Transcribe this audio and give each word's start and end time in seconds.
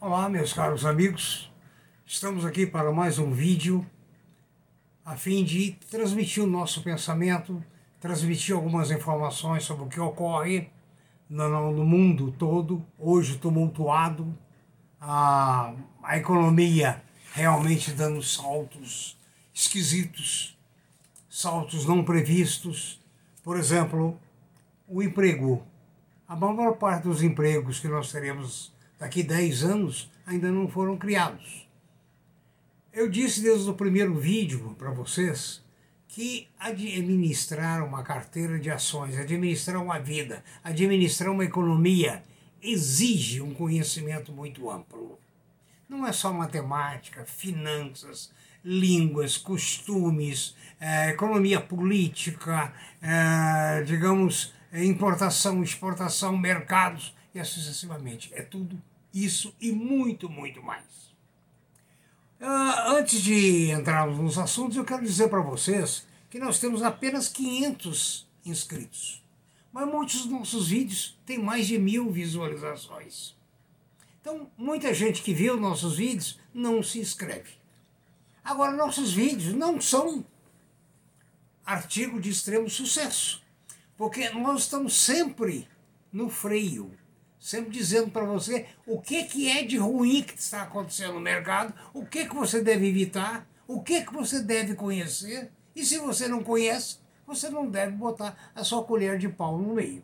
Olá, 0.00 0.28
meus 0.28 0.52
caros 0.52 0.86
amigos. 0.86 1.50
Estamos 2.06 2.44
aqui 2.44 2.64
para 2.64 2.92
mais 2.92 3.18
um 3.18 3.32
vídeo 3.32 3.84
a 5.04 5.16
fim 5.16 5.42
de 5.42 5.72
transmitir 5.90 6.44
o 6.44 6.46
nosso 6.46 6.84
pensamento, 6.84 7.60
transmitir 7.98 8.54
algumas 8.54 8.92
informações 8.92 9.64
sobre 9.64 9.86
o 9.86 9.88
que 9.88 9.98
ocorre 9.98 10.70
no, 11.28 11.84
mundo 11.84 12.32
todo, 12.38 12.80
hoje 12.96 13.38
tumultuado, 13.38 14.32
a, 15.00 15.74
a 16.04 16.16
economia 16.16 17.02
realmente 17.32 17.90
dando 17.90 18.22
saltos 18.22 19.18
esquisitos, 19.52 20.56
saltos 21.28 21.84
não 21.84 22.04
previstos. 22.04 23.00
Por 23.42 23.56
exemplo, 23.56 24.16
o 24.86 25.02
emprego. 25.02 25.60
A 26.28 26.36
maior 26.36 26.76
parte 26.76 27.02
dos 27.02 27.20
empregos 27.20 27.80
que 27.80 27.88
nós 27.88 28.12
teremos 28.12 28.77
daqui 28.98 29.22
10 29.22 29.64
anos 29.64 30.10
ainda 30.26 30.50
não 30.50 30.68
foram 30.68 30.96
criados. 30.96 31.68
Eu 32.92 33.08
disse 33.08 33.42
desde 33.42 33.68
o 33.70 33.74
primeiro 33.74 34.14
vídeo 34.14 34.74
para 34.78 34.90
vocês 34.90 35.62
que 36.08 36.48
administrar 36.58 37.84
uma 37.84 38.02
carteira 38.02 38.58
de 38.58 38.70
ações, 38.70 39.16
administrar 39.16 39.80
uma 39.80 39.98
vida, 39.98 40.42
administrar 40.64 41.30
uma 41.30 41.44
economia 41.44 42.22
exige 42.62 43.40
um 43.40 43.54
conhecimento 43.54 44.32
muito 44.32 44.70
amplo. 44.70 45.18
Não 45.88 46.06
é 46.06 46.12
só 46.12 46.32
matemática, 46.32 47.24
finanças, 47.24 48.32
línguas, 48.64 49.36
costumes, 49.36 50.56
eh, 50.80 51.10
economia 51.10 51.60
política, 51.60 52.72
eh, 53.00 53.82
digamos, 53.86 54.52
importação, 54.72 55.62
exportação, 55.62 56.36
mercados 56.36 57.14
e 57.34 57.40
assim 57.40 57.60
sucessivamente. 57.60 58.30
É 58.34 58.42
tudo 58.42 58.80
isso 59.12 59.54
e 59.60 59.72
muito, 59.72 60.28
muito 60.28 60.62
mais. 60.62 60.84
Uh, 62.40 62.96
antes 62.96 63.20
de 63.20 63.70
entrarmos 63.70 64.18
nos 64.18 64.38
assuntos, 64.38 64.76
eu 64.76 64.84
quero 64.84 65.02
dizer 65.02 65.28
para 65.28 65.40
vocês 65.40 66.06
que 66.30 66.38
nós 66.38 66.58
temos 66.58 66.82
apenas 66.82 67.28
500 67.28 68.28
inscritos. 68.44 69.24
Mas 69.72 69.88
muitos 69.88 70.22
dos 70.22 70.30
nossos 70.30 70.68
vídeos 70.68 71.18
têm 71.26 71.38
mais 71.38 71.66
de 71.66 71.78
mil 71.78 72.10
visualizações. 72.10 73.36
Então, 74.20 74.50
muita 74.56 74.94
gente 74.94 75.22
que 75.22 75.34
viu 75.34 75.58
nossos 75.58 75.96
vídeos 75.96 76.38
não 76.52 76.82
se 76.82 77.00
inscreve. 77.00 77.52
Agora, 78.44 78.72
nossos 78.72 79.12
vídeos 79.12 79.54
não 79.54 79.80
são 79.80 80.24
artigo 81.64 82.20
de 82.20 82.30
extremo 82.30 82.68
sucesso, 82.70 83.42
porque 83.96 84.30
nós 84.30 84.62
estamos 84.62 84.94
sempre 84.94 85.68
no 86.12 86.30
freio 86.30 86.96
sempre 87.38 87.70
dizendo 87.70 88.10
para 88.10 88.24
você 88.24 88.66
o 88.86 89.00
que, 89.00 89.24
que 89.24 89.48
é 89.48 89.62
de 89.62 89.76
ruim 89.76 90.22
que 90.22 90.38
está 90.38 90.62
acontecendo 90.62 91.14
no 91.14 91.20
mercado, 91.20 91.72
o 91.94 92.04
que, 92.04 92.26
que 92.26 92.34
você 92.34 92.60
deve 92.60 92.88
evitar, 92.88 93.46
o 93.66 93.80
que, 93.80 94.02
que 94.02 94.12
você 94.12 94.40
deve 94.40 94.74
conhecer, 94.74 95.50
e 95.74 95.84
se 95.84 95.98
você 95.98 96.26
não 96.26 96.42
conhece, 96.42 96.98
você 97.26 97.48
não 97.50 97.68
deve 97.68 97.92
botar 97.92 98.52
a 98.54 98.64
sua 98.64 98.82
colher 98.82 99.18
de 99.18 99.28
pau 99.28 99.58
no 99.58 99.74
meio. 99.74 100.02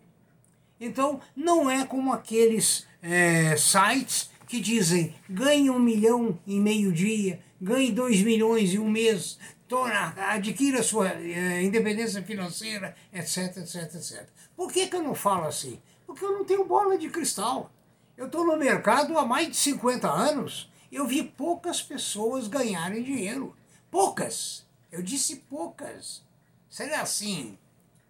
Então, 0.79 1.21
não 1.35 1.71
é 1.71 1.85
como 1.85 2.13
aqueles 2.13 2.87
é, 3.03 3.57
sites 3.57 4.31
que 4.47 4.61
dizem 4.61 5.15
ganhe 5.29 5.71
um 5.71 5.79
milhão 5.79 6.39
em 6.47 6.61
meio 6.61 6.93
dia, 6.93 7.41
ganhe 7.61 7.91
dois 7.91 8.21
milhões 8.21 8.75
em 8.75 8.79
um 8.79 8.91
mês, 8.91 9.39
torna, 9.67 10.15
adquira 10.29 10.83
sua 10.83 11.09
é, 11.09 11.63
independência 11.63 12.23
financeira, 12.23 12.95
etc, 13.13 13.57
etc, 13.57 13.95
etc. 13.95 14.27
Por 14.57 14.71
que, 14.71 14.87
que 14.87 14.97
eu 14.97 15.03
não 15.03 15.15
falo 15.15 15.47
assim? 15.47 15.81
Porque 16.15 16.27
eu 16.27 16.39
não 16.39 16.45
tenho 16.45 16.65
bola 16.65 16.97
de 16.97 17.11
cristal. 17.11 17.73
Eu 18.17 18.27
estou 18.27 18.47
no 18.47 18.57
mercado 18.57 19.19
há 19.19 19.27
mais 19.27 19.49
de 19.49 19.57
50 19.57 20.09
anos. 20.09 20.71
Eu 20.93 21.09
vi 21.09 21.25
poucas 21.25 21.83
pessoas 21.83 22.47
ganharem 22.47 23.03
dinheiro. 23.03 23.57
Poucas. 23.91 24.65
Eu 24.93 25.03
disse 25.03 25.37
poucas. 25.51 26.23
Seria 26.71 27.01
assim: 27.01 27.59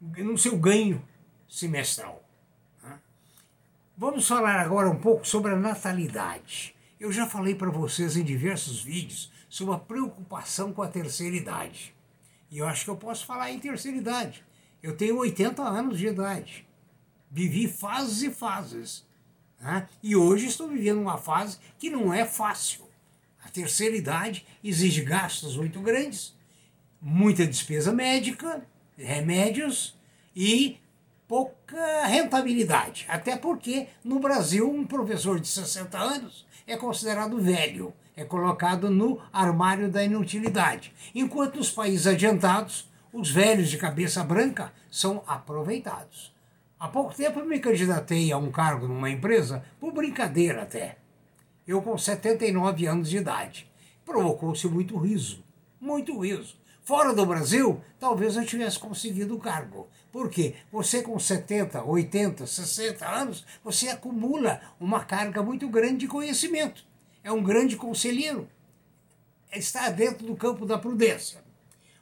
no 0.00 0.36
seu 0.36 0.58
ganho 0.58 1.02
semestral. 1.48 2.21
Vamos 4.02 4.26
falar 4.26 4.58
agora 4.58 4.90
um 4.90 4.98
pouco 4.98 5.24
sobre 5.24 5.52
a 5.52 5.56
natalidade. 5.56 6.74
Eu 6.98 7.12
já 7.12 7.24
falei 7.24 7.54
para 7.54 7.70
vocês 7.70 8.16
em 8.16 8.24
diversos 8.24 8.82
vídeos 8.82 9.30
sobre 9.48 9.76
a 9.76 9.78
preocupação 9.78 10.72
com 10.72 10.82
a 10.82 10.88
terceira 10.88 11.36
idade. 11.36 11.94
E 12.50 12.58
eu 12.58 12.66
acho 12.66 12.82
que 12.82 12.90
eu 12.90 12.96
posso 12.96 13.24
falar 13.24 13.52
em 13.52 13.60
terceira 13.60 13.96
idade. 13.96 14.44
Eu 14.82 14.96
tenho 14.96 15.18
80 15.18 15.62
anos 15.62 16.00
de 16.00 16.08
idade. 16.08 16.66
Vivi 17.30 17.68
fases 17.68 18.22
e 18.22 18.30
fases. 18.32 19.06
Né? 19.60 19.88
E 20.02 20.16
hoje 20.16 20.46
estou 20.46 20.66
vivendo 20.66 21.00
uma 21.00 21.16
fase 21.16 21.58
que 21.78 21.88
não 21.88 22.12
é 22.12 22.24
fácil. 22.24 22.84
A 23.44 23.50
terceira 23.50 23.94
idade 23.94 24.44
exige 24.64 25.02
gastos 25.02 25.56
muito 25.56 25.78
grandes, 25.80 26.34
muita 27.00 27.46
despesa 27.46 27.92
médica, 27.92 28.66
remédios 28.96 29.96
e 30.34 30.80
pouca 31.32 32.04
rentabilidade. 32.04 33.06
Até 33.08 33.38
porque 33.38 33.86
no 34.04 34.20
Brasil 34.20 34.70
um 34.70 34.84
professor 34.84 35.40
de 35.40 35.48
60 35.48 35.96
anos 35.96 36.46
é 36.66 36.76
considerado 36.76 37.40
velho, 37.40 37.94
é 38.14 38.22
colocado 38.22 38.90
no 38.90 39.18
armário 39.32 39.90
da 39.90 40.04
inutilidade. 40.04 40.92
Enquanto 41.14 41.56
nos 41.56 41.70
países 41.70 42.06
adiantados, 42.06 42.86
os 43.10 43.30
velhos 43.30 43.70
de 43.70 43.78
cabeça 43.78 44.22
branca 44.22 44.74
são 44.90 45.24
aproveitados. 45.26 46.34
Há 46.78 46.86
pouco 46.86 47.14
tempo 47.14 47.38
eu 47.38 47.46
me 47.46 47.58
candidatei 47.60 48.30
a 48.30 48.36
um 48.36 48.50
cargo 48.50 48.86
numa 48.86 49.08
empresa, 49.08 49.64
por 49.80 49.90
brincadeira 49.90 50.64
até. 50.64 50.98
Eu 51.66 51.80
com 51.80 51.96
79 51.96 52.84
anos 52.84 53.08
de 53.08 53.16
idade. 53.16 53.72
Provocou-se 54.04 54.68
muito 54.68 54.98
riso, 54.98 55.42
muito 55.80 56.20
riso. 56.20 56.60
Fora 56.84 57.14
do 57.14 57.24
Brasil, 57.24 57.80
talvez 58.00 58.34
eu 58.34 58.44
tivesse 58.44 58.76
conseguido 58.76 59.36
o 59.36 59.40
cargo. 59.40 59.88
Por 60.10 60.28
quê? 60.28 60.56
Você 60.72 61.00
com 61.00 61.16
70, 61.16 61.84
80, 61.84 62.44
60 62.44 63.08
anos, 63.08 63.46
você 63.62 63.88
acumula 63.88 64.60
uma 64.80 65.04
carga 65.04 65.44
muito 65.44 65.68
grande 65.68 65.98
de 65.98 66.08
conhecimento. 66.08 66.84
É 67.22 67.30
um 67.30 67.42
grande 67.42 67.76
conselheiro. 67.76 68.48
está 69.52 69.88
dentro 69.90 70.26
do 70.26 70.34
campo 70.34 70.66
da 70.66 70.76
prudência. 70.76 71.40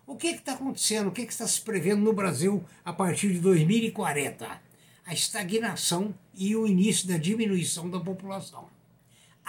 O 0.07 0.17
que 0.17 0.29
está 0.29 0.55
acontecendo? 0.55 1.09
O 1.09 1.13
que, 1.13 1.27
que 1.27 1.33
está 1.33 1.47
se 1.47 1.61
prevendo 1.61 2.03
no 2.03 2.15
Brasil 2.15 2.65
a 2.83 2.93
partir 2.93 3.35
de 3.35 3.39
2040? 3.39 4.63
A 5.05 5.13
estagnação 5.13 6.15
e 6.35 6.57
o 6.57 6.67
início 6.67 7.07
da 7.07 7.19
diminuição 7.19 7.91
da 7.91 8.01
população. 8.01 8.67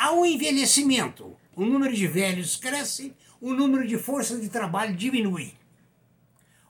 Um 0.09 0.25
envelhecimento. 0.25 1.35
O 1.55 1.65
número 1.65 1.93
de 1.93 2.07
velhos 2.07 2.55
cresce, 2.55 3.13
o 3.39 3.53
número 3.53 3.87
de 3.87 3.97
força 3.97 4.37
de 4.37 4.49
trabalho 4.49 4.95
diminui. 4.95 5.53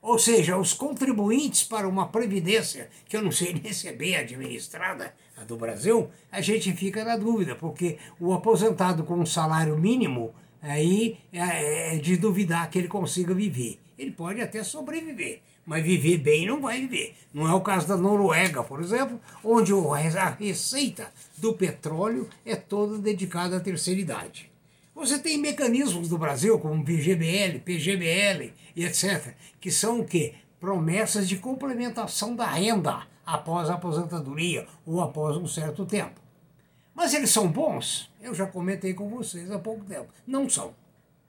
Ou 0.01 0.18
seja, 0.18 0.57
os 0.57 0.74
contribuintes 0.74 1.63
para 1.63 1.88
uma 1.88 2.07
previdência, 2.07 2.89
que 3.07 3.16
eu 3.16 3.22
não 3.22 3.31
sei 3.31 3.54
nem 3.54 3.72
se 3.72 3.88
é 3.88 3.94
bem 3.94 4.16
administrada, 4.16 5.13
a 5.38 5.44
do 5.44 5.57
Brasil, 5.57 6.10
a 6.31 6.42
gente 6.42 6.74
fica 6.74 7.04
na 7.04 7.18
dúvida, 7.18 7.56
porque 7.56 7.98
o 8.19 8.33
aposentado 8.33 9.04
com 9.04 9.16
um 9.16 9.25
salário 9.25 9.78
mínimo, 9.78 10.33
aí 10.61 11.17
é, 11.33 11.95
é 11.95 11.97
de 11.97 12.17
duvidar 12.17 12.69
que 12.69 12.77
ele 12.77 12.87
consiga 12.87 13.33
viver. 13.33 13.79
Ele 13.97 14.11
pode 14.11 14.41
até 14.41 14.63
sobreviver, 14.63 15.41
mas 15.65 15.83
viver 15.83 16.17
bem 16.17 16.47
não 16.47 16.61
vai 16.61 16.81
viver. 16.81 17.15
Não 17.33 17.47
é 17.47 17.53
o 17.53 17.61
caso 17.61 17.87
da 17.87 17.97
Noruega, 17.97 18.63
por 18.63 18.81
exemplo, 18.81 19.19
onde 19.43 19.71
a 19.73 20.29
receita 20.29 21.11
do 21.37 21.53
petróleo 21.53 22.27
é 22.45 22.55
toda 22.55 22.97
dedicada 22.97 23.57
à 23.57 23.59
terceira 23.59 23.99
idade. 23.99 24.51
Você 24.93 25.17
tem 25.17 25.37
mecanismos 25.37 26.09
do 26.09 26.17
Brasil, 26.17 26.59
como 26.59 26.83
PGBL, 26.83 27.59
PGBL 27.59 28.53
e 28.75 28.85
etc., 28.85 29.33
que 29.59 29.71
são 29.71 30.01
o 30.01 30.05
quê? 30.05 30.35
Promessas 30.59 31.27
de 31.27 31.37
complementação 31.37 32.35
da 32.35 32.45
renda 32.45 33.07
após 33.25 33.69
a 33.69 33.75
aposentadoria 33.75 34.67
ou 34.85 35.01
após 35.01 35.37
um 35.37 35.47
certo 35.47 35.85
tempo. 35.85 36.19
Mas 36.93 37.13
eles 37.13 37.29
são 37.29 37.47
bons? 37.47 38.10
Eu 38.21 38.33
já 38.33 38.45
comentei 38.45 38.94
com 38.94 39.09
vocês 39.09 39.50
há 39.51 39.57
pouco 39.57 39.83
tempo. 39.85 40.07
Não 40.27 40.47
são. 40.47 40.75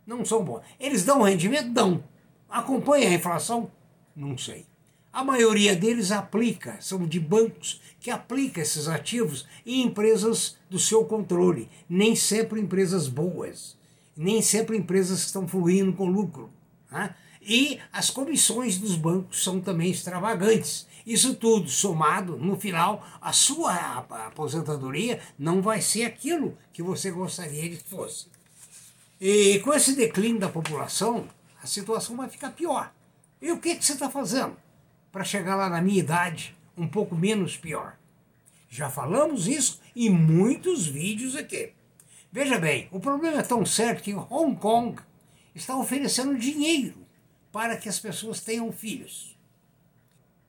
Não 0.06 0.24
são 0.24 0.44
bons. 0.44 0.62
Eles 0.78 1.04
dão 1.04 1.22
rendimento? 1.22 1.70
Dão. 1.70 2.04
Acompanha 2.48 3.08
a 3.08 3.14
inflação? 3.14 3.70
Não 4.14 4.36
sei. 4.36 4.66
A 5.12 5.22
maioria 5.22 5.76
deles 5.76 6.10
aplica, 6.10 6.80
são 6.80 7.06
de 7.06 7.20
bancos 7.20 7.82
que 8.00 8.10
aplicam 8.10 8.62
esses 8.62 8.88
ativos 8.88 9.46
em 9.64 9.82
empresas 9.82 10.56
do 10.70 10.78
seu 10.78 11.04
controle, 11.04 11.68
nem 11.86 12.16
sempre 12.16 12.58
empresas 12.58 13.08
boas, 13.08 13.76
nem 14.16 14.40
sempre 14.40 14.76
empresas 14.76 15.20
que 15.20 15.26
estão 15.26 15.46
fluindo 15.46 15.92
com 15.92 16.06
lucro. 16.06 16.50
Né? 16.90 17.14
E 17.42 17.80
as 17.92 18.08
comissões 18.10 18.78
dos 18.78 18.96
bancos 18.96 19.42
são 19.42 19.60
também 19.60 19.90
extravagantes. 19.90 20.86
Isso 21.04 21.34
tudo 21.34 21.68
somado, 21.68 22.36
no 22.36 22.58
final, 22.58 23.04
a 23.20 23.32
sua 23.32 23.74
aposentadoria 24.26 25.20
não 25.38 25.60
vai 25.60 25.80
ser 25.80 26.04
aquilo 26.04 26.56
que 26.72 26.82
você 26.82 27.10
gostaria 27.10 27.68
que 27.68 27.76
fosse. 27.76 28.26
E 29.20 29.58
com 29.60 29.72
esse 29.74 29.94
declínio 29.94 30.40
da 30.40 30.48
população, 30.48 31.28
a 31.62 31.66
situação 31.66 32.16
vai 32.16 32.28
ficar 32.28 32.50
pior. 32.52 32.92
E 33.40 33.50
o 33.50 33.58
que, 33.58 33.74
que 33.74 33.84
você 33.84 33.94
está 33.94 34.08
fazendo? 34.08 34.56
para 35.12 35.22
chegar 35.22 35.54
lá 35.54 35.68
na 35.68 35.82
minha 35.82 36.00
idade 36.00 36.56
um 36.76 36.88
pouco 36.88 37.14
menos 37.14 37.56
pior. 37.56 37.96
Já 38.68 38.88
falamos 38.88 39.46
isso 39.46 39.78
em 39.94 40.08
muitos 40.08 40.86
vídeos 40.86 41.36
aqui. 41.36 41.74
Veja 42.32 42.58
bem, 42.58 42.88
o 42.90 42.98
problema 42.98 43.40
é 43.40 43.42
tão 43.42 43.64
certo 43.66 44.02
que 44.02 44.14
Hong 44.14 44.56
Kong 44.56 44.98
está 45.54 45.76
oferecendo 45.76 46.38
dinheiro 46.38 46.94
para 47.52 47.76
que 47.76 47.88
as 47.88 48.00
pessoas 48.00 48.40
tenham 48.40 48.72
filhos. 48.72 49.36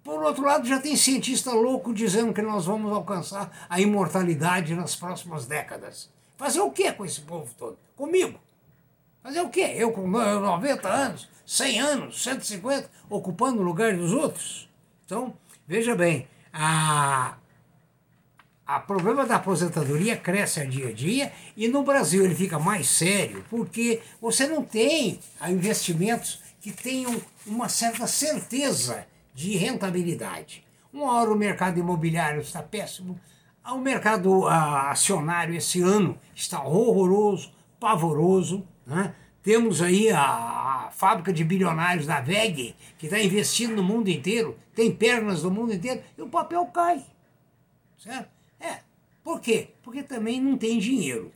Por 0.03 0.21
outro 0.23 0.43
lado, 0.43 0.67
já 0.67 0.79
tem 0.79 0.95
cientista 0.95 1.51
louco 1.51 1.93
dizendo 1.93 2.33
que 2.33 2.41
nós 2.41 2.65
vamos 2.65 2.91
alcançar 2.91 3.67
a 3.69 3.79
imortalidade 3.79 4.75
nas 4.75 4.95
próximas 4.95 5.45
décadas. 5.45 6.09
Fazer 6.37 6.61
o 6.61 6.71
que 6.71 6.91
com 6.91 7.05
esse 7.05 7.21
povo 7.21 7.53
todo? 7.57 7.77
Comigo. 7.95 8.39
Fazer 9.21 9.39
o 9.39 9.49
quê? 9.49 9.73
Eu 9.77 9.91
com 9.93 10.05
90 10.05 10.89
anos, 10.89 11.29
100 11.45 11.79
anos, 11.79 12.23
150, 12.23 12.89
ocupando 13.09 13.61
o 13.61 13.63
lugar 13.63 13.95
dos 13.95 14.11
outros? 14.11 14.69
Então, 15.05 15.33
veja 15.65 15.95
bem, 15.95 16.27
a, 16.51 17.37
a 18.67 18.79
problema 18.81 19.25
da 19.25 19.37
aposentadoria 19.37 20.17
cresce 20.17 20.59
a 20.59 20.65
dia 20.65 20.89
a 20.89 20.91
dia 20.91 21.31
e 21.55 21.69
no 21.69 21.83
Brasil 21.83 22.25
ele 22.25 22.35
fica 22.35 22.59
mais 22.59 22.87
sério 22.87 23.45
porque 23.49 24.01
você 24.19 24.45
não 24.45 24.65
tem 24.65 25.21
investimentos 25.47 26.42
que 26.63 26.71
tenham 26.71 27.21
uma 27.45 27.67
certa 27.67 28.07
certeza 28.07 29.05
de 29.33 29.57
rentabilidade. 29.57 30.63
Uma 30.93 31.11
hora 31.11 31.29
o 31.29 31.35
mercado 31.35 31.77
imobiliário 31.77 32.39
está 32.39 32.63
péssimo, 32.63 33.19
o 33.65 33.77
mercado 33.77 34.47
acionário 34.47 35.53
esse 35.55 35.81
ano 35.81 36.17
está 36.33 36.63
horroroso, 36.63 37.51
pavoroso, 37.81 38.65
né? 38.87 39.13
Temos 39.41 39.81
aí 39.81 40.09
a, 40.09 40.21
a, 40.21 40.91
fábrica 40.91 41.33
de 41.33 41.43
bilionários 41.43 42.05
da 42.05 42.21
VEG, 42.21 42.73
que 42.97 43.07
está 43.07 43.19
investindo 43.19 43.75
no 43.75 43.83
mundo 43.83 44.07
inteiro, 44.07 44.57
tem 44.73 44.89
pernas 44.89 45.43
no 45.43 45.51
mundo 45.51 45.73
inteiro, 45.73 46.01
e 46.17 46.21
o 46.21 46.29
papel 46.29 46.65
cai. 46.67 47.03
Certo? 47.97 48.29
É. 48.57 48.79
Por 49.21 49.41
quê? 49.41 49.71
Porque 49.83 50.01
também 50.01 50.39
não 50.39 50.57
tem 50.57 50.79
dinheiro. 50.79 51.29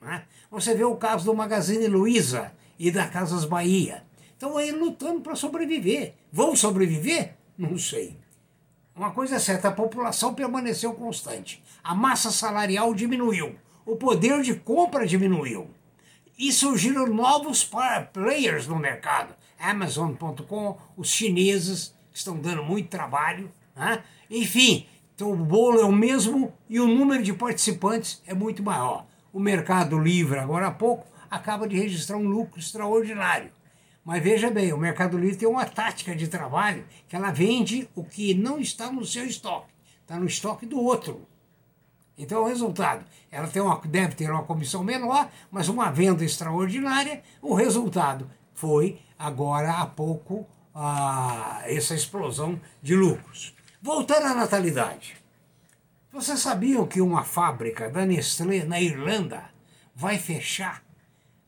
Né? 0.00 0.24
Você 0.50 0.74
vê 0.74 0.82
o 0.82 0.96
caso 0.96 1.24
do 1.26 1.34
Magazine 1.34 1.86
Luiza 1.86 2.52
e 2.76 2.90
da 2.90 3.06
Casas 3.06 3.44
Bahia. 3.44 4.03
Estão 4.34 4.56
aí 4.56 4.70
lutando 4.70 5.20
para 5.20 5.34
sobreviver. 5.34 6.14
Vão 6.30 6.54
sobreviver? 6.54 7.34
Não 7.56 7.78
sei. 7.78 8.18
Uma 8.94 9.10
coisa 9.10 9.36
é 9.36 9.38
certa, 9.38 9.68
a 9.68 9.72
população 9.72 10.34
permaneceu 10.34 10.92
constante. 10.92 11.62
A 11.82 11.94
massa 11.94 12.30
salarial 12.30 12.92
diminuiu. 12.94 13.56
O 13.86 13.96
poder 13.96 14.42
de 14.42 14.54
compra 14.54 15.06
diminuiu 15.06 15.70
e 16.38 16.52
surgiram 16.52 17.06
novos 17.06 17.68
players 18.12 18.66
no 18.66 18.76
mercado. 18.76 19.34
Amazon.com, 19.58 20.78
os 20.96 21.08
chineses, 21.08 21.94
que 22.10 22.18
estão 22.18 22.36
dando 22.36 22.62
muito 22.62 22.88
trabalho. 22.88 23.50
Né? 23.74 24.02
Enfim, 24.30 24.86
então 25.14 25.32
o 25.32 25.36
bolo 25.36 25.80
é 25.80 25.84
o 25.84 25.92
mesmo 25.92 26.52
e 26.68 26.80
o 26.80 26.86
número 26.88 27.22
de 27.22 27.32
participantes 27.32 28.20
é 28.26 28.34
muito 28.34 28.62
maior. 28.62 29.06
O 29.32 29.40
Mercado 29.40 29.98
Livre, 29.98 30.38
agora 30.38 30.68
há 30.68 30.70
pouco, 30.70 31.06
acaba 31.30 31.66
de 31.66 31.76
registrar 31.76 32.16
um 32.16 32.28
lucro 32.28 32.58
extraordinário. 32.58 33.50
Mas 34.04 34.22
veja 34.22 34.50
bem, 34.50 34.72
o 34.72 34.78
Mercado 34.78 35.16
Livre 35.16 35.36
tem 35.36 35.48
uma 35.48 35.64
tática 35.64 36.14
de 36.14 36.28
trabalho 36.28 36.84
que 37.08 37.16
ela 37.16 37.30
vende 37.30 37.88
o 37.94 38.04
que 38.04 38.34
não 38.34 38.58
está 38.58 38.92
no 38.92 39.04
seu 39.04 39.24
estoque, 39.24 39.72
está 40.02 40.18
no 40.18 40.26
estoque 40.26 40.66
do 40.66 40.78
outro. 40.78 41.26
Então, 42.16 42.42
o 42.42 42.46
resultado, 42.46 43.04
ela 43.30 43.48
tem 43.48 43.60
uma, 43.62 43.80
deve 43.80 44.14
ter 44.14 44.30
uma 44.30 44.44
comissão 44.44 44.84
menor, 44.84 45.28
mas 45.50 45.68
uma 45.68 45.90
venda 45.90 46.24
extraordinária. 46.24 47.22
O 47.42 47.54
resultado 47.54 48.30
foi, 48.52 49.00
agora 49.18 49.72
há 49.72 49.86
pouco, 49.86 50.46
a, 50.74 51.62
essa 51.64 51.94
explosão 51.94 52.60
de 52.82 52.94
lucros. 52.94 53.54
Voltando 53.82 54.26
à 54.26 54.34
natalidade. 54.34 55.16
Vocês 56.12 56.38
sabiam 56.38 56.86
que 56.86 57.00
uma 57.00 57.24
fábrica 57.24 57.90
da 57.90 58.06
Nestlé 58.06 58.64
na 58.64 58.80
Irlanda 58.80 59.50
vai 59.96 60.18
fechar 60.18 60.83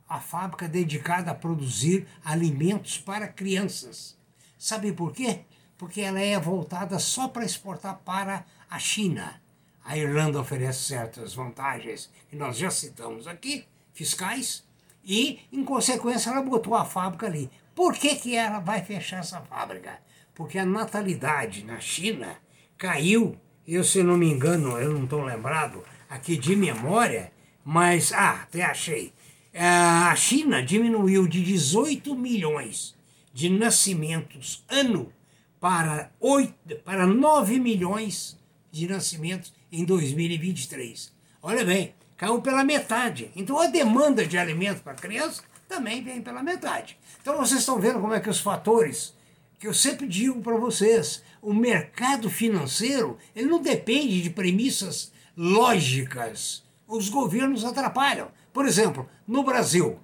a 0.08 0.20
fábrica 0.20 0.68
dedicada 0.68 1.30
a 1.30 1.34
produzir 1.34 2.06
alimentos 2.24 2.98
para 2.98 3.28
crianças? 3.28 4.16
Sabe 4.58 4.92
por 4.92 5.12
quê? 5.12 5.40
Porque 5.76 6.00
ela 6.00 6.20
é 6.20 6.38
voltada 6.38 6.98
só 6.98 7.28
para 7.28 7.44
exportar 7.44 7.98
para 8.04 8.44
a 8.70 8.78
China 8.78 9.40
a 9.86 9.96
Irlanda 9.96 10.40
oferece 10.40 10.80
certas 10.80 11.32
vantagens 11.32 12.10
que 12.28 12.34
nós 12.34 12.58
já 12.58 12.70
citamos 12.70 13.28
aqui, 13.28 13.64
fiscais, 13.94 14.64
e, 15.04 15.38
em 15.52 15.64
consequência, 15.64 16.30
ela 16.30 16.42
botou 16.42 16.74
a 16.74 16.84
fábrica 16.84 17.26
ali. 17.26 17.48
Por 17.72 17.94
que, 17.94 18.16
que 18.16 18.34
ela 18.34 18.58
vai 18.58 18.82
fechar 18.82 19.20
essa 19.20 19.40
fábrica? 19.42 20.00
Porque 20.34 20.58
a 20.58 20.66
natalidade 20.66 21.64
na 21.64 21.78
China 21.78 22.36
caiu, 22.76 23.36
eu 23.66 23.84
se 23.84 24.02
não 24.02 24.18
me 24.18 24.28
engano, 24.28 24.76
eu 24.76 24.92
não 24.92 25.04
estou 25.04 25.22
lembrado 25.22 25.84
aqui 26.10 26.36
de 26.36 26.56
memória, 26.56 27.32
mas, 27.64 28.12
ah, 28.12 28.40
até 28.42 28.64
achei. 28.64 29.12
A 29.58 30.14
China 30.16 30.62
diminuiu 30.62 31.26
de 31.26 31.42
18 31.42 32.14
milhões 32.14 32.94
de 33.32 33.48
nascimentos 33.48 34.62
ano 34.68 35.10
para, 35.58 36.12
8, 36.20 36.76
para 36.84 37.06
9 37.06 37.58
milhões 37.58 38.38
de 38.70 38.86
nascimentos 38.86 39.54
em 39.72 39.82
2023. 39.82 41.10
Olha 41.42 41.64
bem, 41.64 41.94
caiu 42.18 42.42
pela 42.42 42.62
metade. 42.64 43.30
Então 43.34 43.58
a 43.58 43.66
demanda 43.66 44.26
de 44.26 44.36
alimento 44.36 44.82
para 44.82 44.92
criança 44.92 45.42
também 45.66 46.02
vem 46.02 46.20
pela 46.20 46.42
metade. 46.42 46.98
Então 47.22 47.38
vocês 47.38 47.60
estão 47.60 47.80
vendo 47.80 47.98
como 47.98 48.12
é 48.12 48.20
que 48.20 48.28
os 48.28 48.40
fatores 48.40 49.14
que 49.58 49.66
eu 49.66 49.72
sempre 49.72 50.06
digo 50.06 50.42
para 50.42 50.58
vocês, 50.58 51.22
o 51.40 51.54
mercado 51.54 52.28
financeiro, 52.28 53.16
ele 53.34 53.46
não 53.46 53.62
depende 53.62 54.20
de 54.20 54.28
premissas 54.28 55.12
lógicas. 55.34 56.62
Os 56.86 57.08
governos 57.08 57.64
atrapalham. 57.64 58.30
Por 58.56 58.64
exemplo, 58.64 59.06
no 59.28 59.42
Brasil, 59.42 60.00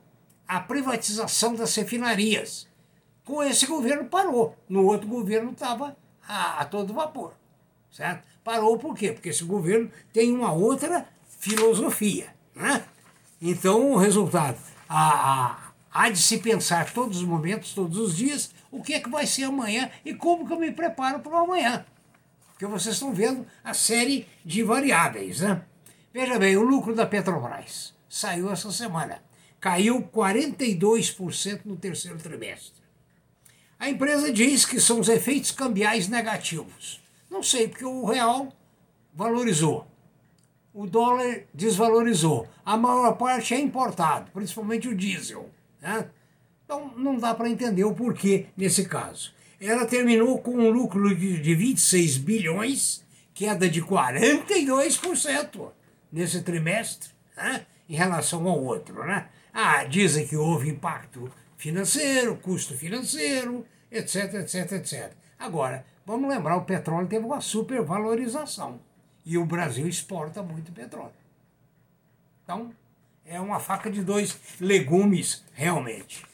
a 0.46 0.60
privatização 0.60 1.54
das 1.54 1.74
refinarias. 1.74 2.68
Com 3.24 3.42
esse 3.42 3.64
governo 3.64 4.04
parou. 4.10 4.54
No 4.68 4.84
outro 4.84 5.08
governo 5.08 5.52
estava 5.52 5.96
a, 6.28 6.60
a 6.60 6.64
todo 6.66 6.92
vapor. 6.92 7.32
Certo? 7.90 8.22
Parou 8.44 8.76
por 8.76 8.94
quê? 8.94 9.10
Porque 9.10 9.30
esse 9.30 9.42
governo 9.42 9.90
tem 10.12 10.30
uma 10.30 10.52
outra 10.52 11.08
filosofia. 11.40 12.28
Né? 12.54 12.84
Então, 13.40 13.90
o 13.90 13.96
resultado, 13.96 14.58
a, 14.86 15.32
a, 15.32 15.58
há 15.90 16.10
de 16.10 16.18
se 16.18 16.36
pensar 16.36 16.92
todos 16.92 17.22
os 17.22 17.24
momentos, 17.24 17.72
todos 17.72 17.96
os 17.96 18.14
dias, 18.14 18.54
o 18.70 18.82
que 18.82 18.92
é 18.92 19.00
que 19.00 19.08
vai 19.08 19.26
ser 19.26 19.44
amanhã 19.44 19.90
e 20.04 20.12
como 20.12 20.46
que 20.46 20.52
eu 20.52 20.60
me 20.60 20.72
preparo 20.72 21.20
para 21.20 21.32
o 21.32 21.36
amanhã. 21.36 21.86
Porque 22.50 22.66
vocês 22.66 22.96
estão 22.96 23.14
vendo 23.14 23.46
a 23.64 23.72
série 23.72 24.28
de 24.44 24.62
variáveis, 24.62 25.40
né? 25.40 25.62
Veja 26.12 26.38
bem, 26.38 26.54
o 26.58 26.62
lucro 26.62 26.94
da 26.94 27.06
Petrobras 27.06 27.94
saiu 28.12 28.52
essa 28.52 28.70
semana. 28.70 29.22
Caiu 29.58 30.02
42% 30.02 31.62
no 31.64 31.78
terceiro 31.78 32.18
trimestre. 32.18 32.82
A 33.78 33.88
empresa 33.88 34.30
diz 34.30 34.66
que 34.66 34.78
são 34.78 35.00
os 35.00 35.08
efeitos 35.08 35.50
cambiais 35.50 36.08
negativos. 36.08 37.02
Não 37.30 37.42
sei, 37.42 37.68
porque 37.68 37.86
o 37.86 38.04
real 38.04 38.52
valorizou. 39.14 39.86
O 40.74 40.86
dólar 40.86 41.44
desvalorizou. 41.54 42.46
A 42.66 42.76
maior 42.76 43.16
parte 43.16 43.54
é 43.54 43.60
importado, 43.60 44.30
principalmente 44.30 44.88
o 44.88 44.94
diesel. 44.94 45.48
Né? 45.80 46.06
Então 46.66 46.92
não 46.94 47.16
dá 47.16 47.32
para 47.34 47.48
entender 47.48 47.84
o 47.84 47.94
porquê 47.94 48.48
nesse 48.54 48.84
caso. 48.84 49.32
Ela 49.58 49.86
terminou 49.86 50.38
com 50.38 50.50
um 50.50 50.68
lucro 50.70 51.16
de 51.16 51.54
26 51.54 52.18
bilhões, 52.18 53.02
queda 53.32 53.70
de 53.70 53.80
42% 53.80 55.70
nesse 56.12 56.42
trimestre, 56.42 57.10
né? 57.34 57.64
Em 57.88 57.94
relação 57.94 58.46
ao 58.46 58.62
outro. 58.62 59.04
Né? 59.06 59.28
Ah, 59.52 59.84
dizem 59.84 60.26
que 60.26 60.36
houve 60.36 60.70
impacto 60.70 61.30
financeiro, 61.56 62.36
custo 62.36 62.76
financeiro, 62.76 63.66
etc, 63.90 64.34
etc, 64.34 64.72
etc. 64.72 65.12
Agora, 65.38 65.84
vamos 66.04 66.28
lembrar, 66.28 66.56
o 66.56 66.64
petróleo 66.64 67.06
teve 67.06 67.24
uma 67.24 67.40
supervalorização 67.40 68.80
e 69.24 69.38
o 69.38 69.44
Brasil 69.46 69.86
exporta 69.86 70.42
muito 70.42 70.72
petróleo. 70.72 71.12
Então, 72.42 72.72
é 73.24 73.40
uma 73.40 73.60
faca 73.60 73.90
de 73.90 74.02
dois 74.02 74.38
legumes, 74.60 75.44
realmente. 75.52 76.24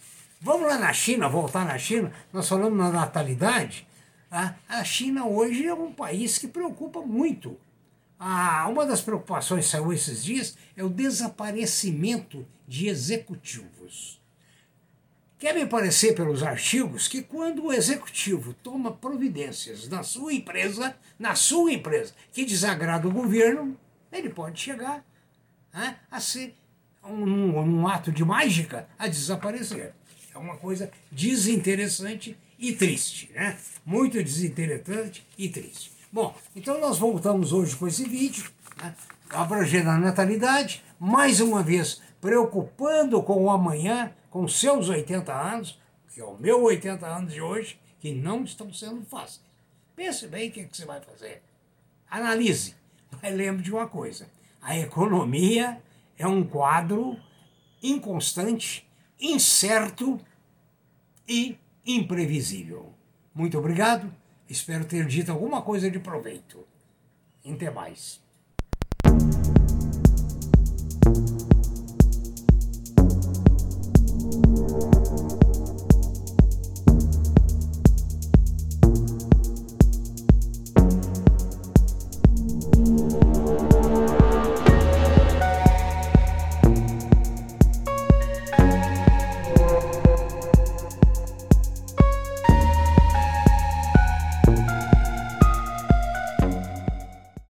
Vamos 0.40 0.68
lá 0.68 0.78
na 0.78 0.92
China, 0.92 1.28
voltar 1.28 1.66
na 1.66 1.76
China, 1.78 2.12
nós 2.32 2.48
falamos 2.48 2.78
na 2.78 2.90
natalidade. 2.90 3.86
Tá? 4.30 4.56
A 4.68 4.84
China 4.84 5.26
hoje 5.26 5.66
é 5.66 5.74
um 5.74 5.92
país 5.92 6.38
que 6.38 6.48
preocupa 6.48 7.00
muito. 7.00 7.58
Ah, 8.18 8.66
uma 8.68 8.84
das 8.84 9.00
preocupações 9.00 9.66
que 9.66 9.70
saiu 9.70 9.92
esses 9.92 10.24
dias 10.24 10.56
é 10.76 10.82
o 10.82 10.88
desaparecimento 10.88 12.44
de 12.66 12.88
executivos. 12.88 14.20
Quer 15.38 15.54
me 15.54 15.66
parecer 15.66 16.16
pelos 16.16 16.42
artigos 16.42 17.06
que 17.06 17.22
quando 17.22 17.66
o 17.66 17.72
executivo 17.72 18.54
toma 18.54 18.90
providências 18.90 19.88
na 19.88 20.02
sua 20.02 20.32
empresa, 20.32 20.96
na 21.16 21.36
sua 21.36 21.72
empresa, 21.72 22.12
que 22.32 22.44
desagrada 22.44 23.06
o 23.06 23.12
governo, 23.12 23.78
ele 24.10 24.30
pode 24.30 24.58
chegar 24.58 25.04
né, 25.72 25.96
a 26.10 26.18
ser 26.18 26.56
um, 27.04 27.56
um 27.56 27.86
ato 27.86 28.10
de 28.10 28.24
mágica 28.24 28.88
a 28.98 29.06
desaparecer. 29.06 29.94
É 30.34 30.38
uma 30.38 30.56
coisa 30.56 30.90
desinteressante 31.10 32.36
e 32.58 32.72
triste, 32.72 33.30
né? 33.32 33.56
Muito 33.86 34.22
desinteressante 34.22 35.24
e 35.38 35.48
triste. 35.48 35.92
Bom, 36.10 36.34
então 36.56 36.80
nós 36.80 36.98
voltamos 36.98 37.52
hoje 37.52 37.76
com 37.76 37.86
esse 37.86 38.08
vídeo, 38.08 38.50
né? 38.78 38.94
abrangendo 39.28 39.90
a 39.90 39.98
natalidade, 39.98 40.82
mais 40.98 41.38
uma 41.38 41.62
vez 41.62 42.00
preocupando 42.18 43.22
com 43.22 43.44
o 43.44 43.50
amanhã, 43.50 44.14
com 44.30 44.48
seus 44.48 44.88
80 44.88 45.30
anos, 45.30 45.78
que 46.08 46.20
é 46.20 46.24
o 46.24 46.38
meu 46.38 46.62
80 46.62 47.06
anos 47.06 47.34
de 47.34 47.42
hoje, 47.42 47.78
que 48.00 48.12
não 48.12 48.42
estão 48.42 48.72
sendo 48.72 49.04
fáceis. 49.04 49.42
Pense 49.94 50.26
bem 50.28 50.48
o 50.48 50.52
que, 50.52 50.60
é 50.60 50.64
que 50.64 50.74
você 50.74 50.86
vai 50.86 51.00
fazer. 51.02 51.42
Analise. 52.10 52.74
Mas 53.22 53.34
lembre 53.34 53.62
de 53.62 53.70
uma 53.70 53.86
coisa: 53.86 54.30
a 54.62 54.78
economia 54.78 55.82
é 56.16 56.26
um 56.26 56.42
quadro 56.42 57.18
inconstante, 57.82 58.88
incerto 59.20 60.18
e 61.28 61.58
imprevisível. 61.86 62.94
Muito 63.34 63.58
obrigado. 63.58 64.10
Espero 64.48 64.84
ter 64.84 65.06
dito 65.06 65.30
alguma 65.30 65.62
coisa 65.62 65.90
de 65.90 65.98
proveito. 65.98 66.66
Até 67.44 67.70
mais. 67.70 68.20